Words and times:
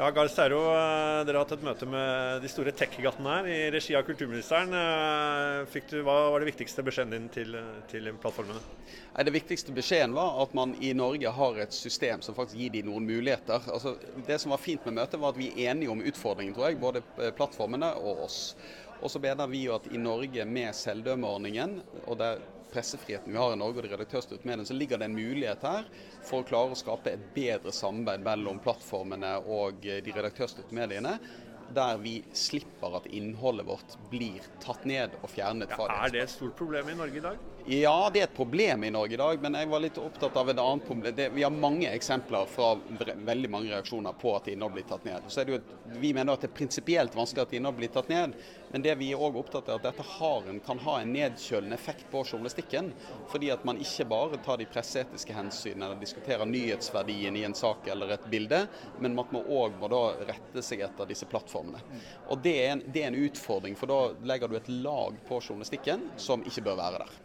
Ja, 0.00 0.06
Gahr 0.16 0.30
Steiro, 0.32 0.62
eh, 0.72 1.26
dere 1.28 1.36
har 1.36 1.42
hatt 1.44 1.50
et 1.58 1.64
møte 1.66 1.84
med 1.84 2.40
de 2.40 2.48
store 2.48 2.72
tech-gattene 2.72 3.34
her 3.34 3.48
i 3.52 3.56
regi 3.74 3.92
av 3.98 4.06
kulturministeren. 4.08 4.72
Eh, 4.72 5.74
du, 5.90 5.98
hva 6.06 6.14
var 6.32 6.40
det 6.40 6.48
viktigste 6.48 6.80
beskjeden 6.86 7.12
din 7.12 7.26
til, 7.34 7.58
til 7.90 8.08
plattformene? 8.22 8.62
Det 9.28 9.34
viktigste 9.34 9.74
beskjeden 9.76 10.16
var 10.16 10.40
at 10.40 10.56
man 10.56 10.72
i 10.80 10.94
Norge 10.96 11.34
har 11.36 11.60
et 11.60 11.76
system 11.76 12.24
som 12.24 12.38
faktisk 12.38 12.62
gir 12.62 12.72
de 12.78 12.86
noen 12.88 13.04
muligheter. 13.04 13.60
Altså, 13.68 13.98
det 14.24 14.40
som 14.40 14.56
var 14.56 14.64
fint 14.64 14.88
med 14.88 15.02
møtet, 15.02 15.20
var 15.20 15.34
at 15.34 15.42
vi 15.42 15.50
er 15.52 15.74
enige 15.74 15.92
om 15.92 16.00
utfordringen, 16.00 16.56
tror 16.56 16.70
jeg. 16.70 16.80
Både 16.80 17.04
plattformene 17.36 17.92
og 18.00 18.24
oss. 18.24 18.40
Og 19.00 19.10
så 19.10 19.20
mener 19.22 19.48
vi 19.48 19.64
jo 19.64 19.76
at 19.78 19.88
i 19.92 20.00
Norge 20.00 20.44
med 20.44 20.76
selvdømmeordningen, 20.76 21.78
og 22.06 22.18
der 22.20 22.42
pressefriheten 22.70 23.32
vi 23.32 23.38
har 23.40 23.54
i 23.54 23.58
Norge 23.58 23.80
og 23.80 23.86
de 23.86 23.92
redaktørstyrte 23.94 24.46
mediene, 24.46 24.66
så 24.68 24.76
ligger 24.76 25.00
det 25.00 25.08
en 25.08 25.16
mulighet 25.16 25.64
her 25.66 25.88
for 26.26 26.42
å 26.42 26.46
klare 26.46 26.76
å 26.76 26.78
skape 26.78 27.14
et 27.16 27.24
bedre 27.34 27.72
samarbeid 27.74 28.22
mellom 28.26 28.60
plattformene 28.62 29.32
og 29.50 29.82
de 29.82 30.14
redaktørstyrte 30.14 30.76
mediene 30.76 31.16
der 31.74 32.00
vi 32.02 32.20
slipper 32.32 32.96
at 33.00 33.06
innholdet 33.06 33.66
vårt 33.66 33.96
blir 34.10 34.44
tatt 34.62 34.84
ned 34.88 35.16
og 35.22 35.30
fjernet. 35.30 35.72
fra 35.74 35.88
ja, 35.88 35.98
Er 36.06 36.14
det 36.14 36.22
et 36.26 36.34
stort 36.34 36.56
problem 36.58 36.88
i 36.88 36.98
Norge 36.98 37.16
i 37.16 37.24
dag? 37.24 37.38
Ja, 37.70 38.10
det 38.12 38.22
er 38.22 38.24
et 38.24 38.34
problem 38.34 38.84
i 38.84 38.90
Norge 38.90 39.14
i 39.14 39.18
dag, 39.20 39.42
men 39.42 39.54
jeg 39.54 39.68
var 39.68 39.82
litt 39.84 39.98
opptatt 40.00 40.36
av 40.40 40.48
et 40.48 40.58
annet 40.58 40.86
problem. 40.86 41.14
Det, 41.14 41.28
vi 41.34 41.44
har 41.44 41.52
mange 41.52 41.90
eksempler 41.92 42.48
fra 42.48 42.72
veldig 43.28 43.50
mange 43.52 43.70
reaksjoner 43.70 44.16
på 44.18 44.32
at 44.38 44.48
innhold 44.50 44.74
blir 44.78 44.86
tatt 44.88 45.04
ned. 45.04 45.28
Så 45.28 45.42
er 45.42 45.46
det 45.46 45.58
jo, 45.58 45.60
Vi 46.00 46.12
mener 46.14 46.32
at 46.32 46.40
det 46.42 46.50
er 46.50 46.56
prinsipielt 46.56 47.14
vanskelig 47.14 47.42
at 47.44 47.52
innhold 47.58 47.76
blir 47.76 47.92
tatt 47.92 48.08
ned, 48.08 48.34
men 48.72 48.82
det 48.82 48.94
vi 48.98 49.10
er 49.12 49.20
også 49.20 49.42
opptatt 49.42 49.68
av 49.68 49.80
er 49.80 49.90
at 49.90 49.98
dette 49.98 50.30
en, 50.50 50.60
kan 50.64 50.78
ha 50.78 50.96
en 51.00 51.12
nedkjølende 51.12 51.74
effekt 51.74 52.06
på 52.10 52.24
journalistikken. 52.24 52.92
Fordi 53.28 53.50
at 53.50 53.64
man 53.66 53.80
ikke 53.82 54.06
bare 54.08 54.40
tar 54.44 54.58
de 54.58 54.68
presseetiske 54.70 55.34
hensynene 55.34 55.86
eller 55.86 56.00
diskuterer 56.00 56.46
nyhetsverdien 56.46 57.36
i 57.36 57.44
en 57.44 57.54
sak 57.54 57.86
eller 57.90 58.14
et 58.14 58.28
bilde, 58.30 58.64
men 58.98 59.18
at 59.18 59.34
man 59.34 59.46
òg 59.46 59.76
må 59.80 59.90
da 59.90 60.02
rette 60.30 60.64
seg 60.64 60.86
etter 60.86 61.10
disse 61.10 61.28
plattformene. 61.28 61.59
Og 62.30 62.44
det 62.44 62.54
er, 62.64 62.70
en, 62.74 62.84
det 62.86 63.02
er 63.04 63.10
en 63.10 63.18
utfordring, 63.26 63.76
for 63.78 63.90
da 63.90 64.28
legger 64.28 64.50
du 64.50 64.56
et 64.58 64.70
lag 64.82 65.18
på 65.28 65.40
journalistikken 65.40 66.08
som 66.20 66.44
ikke 66.46 66.64
bør 66.70 66.80
være 66.80 67.02
der. 67.04 67.18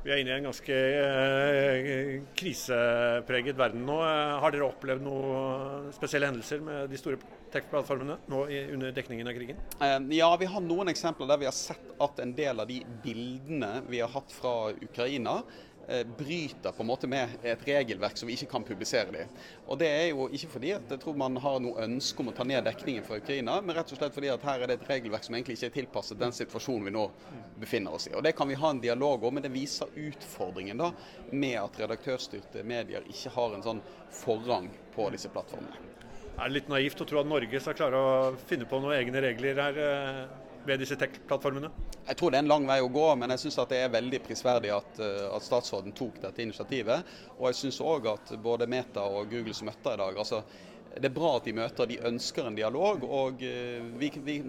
Vi 0.00 0.08
er 0.08 0.22
inne 0.22 0.32
i 0.32 0.38
en 0.40 0.46
ganske 0.48 0.76
eh, 0.76 2.14
krisepreget 2.38 3.58
verden 3.58 3.82
nå. 3.84 3.98
Har 4.40 4.54
dere 4.54 4.70
opplevd 4.70 5.04
noen 5.04 5.90
spesielle 5.92 6.30
hendelser 6.30 6.62
med 6.64 6.88
de 6.88 7.00
store 7.00 7.20
tech-plattformene 7.52 8.16
nå 8.32 8.46
i, 8.48 8.62
under 8.72 8.94
dekningen 8.96 9.28
av 9.28 9.36
krigen? 9.36 9.60
Eh, 9.76 9.98
ja, 10.16 10.30
vi 10.40 10.48
har 10.48 10.64
noen 10.64 10.88
eksempler 10.92 11.28
der 11.28 11.42
vi 11.42 11.50
har 11.50 11.56
sett 11.56 11.92
at 12.00 12.22
en 12.24 12.32
del 12.38 12.64
av 12.64 12.70
de 12.70 12.78
bildene 13.04 13.74
vi 13.90 14.00
har 14.00 14.08
hatt 14.14 14.32
fra 14.32 14.54
Ukraina, 14.72 15.42
bryter 16.16 16.72
på 16.72 16.82
en 16.82 16.86
måte 16.86 17.08
med 17.10 17.28
et 17.42 17.62
regelverk 17.66 18.18
som 18.18 18.28
vi 18.28 18.36
ikke 18.36 18.50
kan 18.52 18.64
publisere 18.64 19.10
det 19.10 19.24
Og 19.66 19.78
Det 19.78 19.88
er 19.88 20.06
jo 20.10 20.28
ikke 20.28 20.50
fordi 20.52 20.72
at 20.76 20.90
jeg 20.90 21.00
tror 21.02 21.16
man 21.18 21.36
har 21.42 21.58
noe 21.62 21.82
ønske 21.82 22.22
om 22.22 22.30
å 22.30 22.34
ta 22.36 22.44
ned 22.46 22.64
dekningen 22.64 23.06
for 23.06 23.18
Ukraina, 23.18 23.56
men 23.60 23.74
rett 23.76 23.90
og 23.92 23.98
slett 23.98 24.14
fordi 24.14 24.30
at 24.30 24.44
her 24.46 24.62
er 24.62 24.70
det 24.70 24.78
et 24.78 24.90
regelverk 24.90 25.26
som 25.26 25.34
egentlig 25.34 25.56
ikke 25.58 25.70
er 25.70 25.76
tilpasset 25.78 26.20
den 26.20 26.34
situasjonen 26.36 26.86
vi 26.86 26.94
nå 26.94 27.06
befinner 27.60 27.96
oss 27.96 28.06
i. 28.10 28.14
Og 28.14 28.22
Det 28.22 28.36
kan 28.38 28.48
vi 28.48 28.58
ha 28.60 28.70
en 28.70 28.82
dialog 28.82 29.24
om, 29.24 29.34
men 29.34 29.46
det 29.46 29.52
viser 29.54 29.90
utfordringen 29.96 30.78
da 30.78 30.92
med 31.32 31.56
at 31.62 31.80
redaktørstyrte 31.82 32.62
medier 32.66 33.06
ikke 33.10 33.34
har 33.34 33.56
en 33.56 33.66
sånn 33.66 33.82
forrang 34.22 34.70
på 34.94 35.08
disse 35.14 35.32
plattformene. 35.32 35.90
Er 36.40 36.48
det 36.48 36.54
litt 36.54 36.70
naivt 36.72 37.02
å 37.02 37.08
tro 37.08 37.18
at 37.20 37.28
Norge 37.28 37.60
skal 37.60 37.76
klare 37.76 37.98
å 37.98 38.14
finne 38.48 38.68
på 38.68 38.78
noen 38.80 38.96
egne 38.96 39.20
regler 39.26 39.58
her? 39.60 39.82
Eh, 40.60 40.66
ved 40.66 40.80
disse 40.80 40.96
tech-plattformene? 40.96 41.70
Jeg 42.06 42.16
tror 42.16 42.30
det 42.30 42.38
er 42.38 42.44
en 42.44 42.50
lang 42.50 42.66
vei 42.68 42.80
å 42.82 42.88
gå, 42.92 43.06
men 43.16 43.30
jeg 43.30 43.44
syns 43.44 43.60
det 43.70 43.78
er 43.78 43.92
veldig 43.92 44.22
prisverdig 44.24 44.72
at, 44.74 44.98
eh, 44.98 45.28
at, 45.34 45.42
statsråden 45.42 45.92
tok 45.92 46.20
dette 46.22 46.42
initiativet. 46.42 47.04
Og 47.38 47.48
jeg 47.48 47.54
syns 47.54 47.80
òg 47.80 48.06
at 48.12 48.34
både 48.42 48.66
Meta 48.66 49.00
og 49.00 49.30
Googles 49.30 49.62
møter 49.62 49.94
i 49.94 50.02
dag 50.02 50.18
altså, 50.18 50.42
det 50.90 51.06
er 51.06 51.14
bra 51.14 51.36
at 51.38 51.44
de 51.46 51.52
møter, 51.54 51.86
de 51.86 52.00
ønsker 52.02 52.46
en 52.46 52.56
dialog. 52.56 53.04
og 53.04 53.42
eh, 53.46 53.78
vi, 53.98 54.10
vi, 54.24 54.42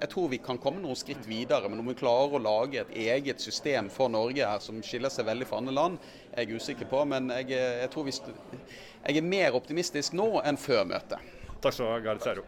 Jeg 0.00 0.08
tror 0.12 0.28
vi 0.30 0.38
kan 0.38 0.58
komme 0.58 0.80
noen 0.80 0.96
skritt 0.96 1.26
videre. 1.26 1.68
Men 1.68 1.80
om 1.82 1.90
vi 1.90 1.98
klarer 1.98 2.36
å 2.38 2.42
lage 2.42 2.84
et 2.84 2.94
eget 2.94 3.42
system 3.42 3.90
for 3.90 4.08
Norge 4.08 4.46
her 4.46 4.62
som 4.62 4.78
skiller 4.82 5.10
seg 5.10 5.26
veldig 5.26 5.50
fra 5.50 5.58
andre 5.58 5.74
land, 5.74 5.98
er 6.30 6.46
jeg 6.46 6.62
usikker 6.62 6.86
på. 6.86 7.02
Men 7.10 7.32
jeg, 7.34 7.50
jeg, 7.58 7.90
tror 7.90 8.06
vi, 8.06 8.14
jeg 8.14 9.18
er 9.18 9.28
mer 9.34 9.58
optimistisk 9.58 10.14
nå 10.14 10.30
enn 10.44 10.60
før 10.60 10.86
møtet. 10.94 11.18
Takk 11.60 11.74
skal 11.74 11.84
du 11.84 11.90
ha, 11.90 12.00
Gard 12.06 12.22
Særo. 12.22 12.46